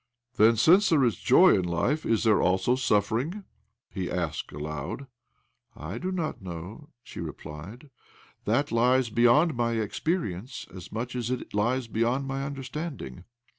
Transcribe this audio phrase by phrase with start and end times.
[0.37, 3.43] "Then, since there is joy in life, is there also suffering?"
[3.91, 5.05] he asked aloud."
[5.75, 7.91] I do not know," she replied,"
[8.45, 13.25] That lies beyond my experience as much as it lies beyond my understanding."